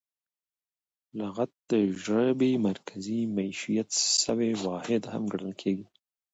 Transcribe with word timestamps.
لغت 1.19 1.51
د 1.71 1.71
ژبي 2.03 2.53
مرکزي 2.67 3.19
مېشت 3.35 3.89
سوی 4.23 4.51
واحد 4.65 5.01
هم 5.11 5.23
ګڼل 5.31 5.53
کیږي. 5.61 5.85